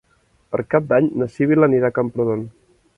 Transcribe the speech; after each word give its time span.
Per 0.55 0.63
Cap 0.71 0.87
d'Any 0.93 1.11
na 1.23 1.29
Sibil·la 1.37 1.71
anirà 1.71 1.93
a 1.95 1.99
Camprodon. 2.01 2.47